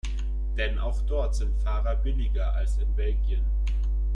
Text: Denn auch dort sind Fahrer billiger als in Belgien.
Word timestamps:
Denn 0.57 0.79
auch 0.79 0.99
dort 1.03 1.35
sind 1.35 1.61
Fahrer 1.61 1.95
billiger 1.95 2.55
als 2.55 2.79
in 2.79 2.91
Belgien. 2.95 3.45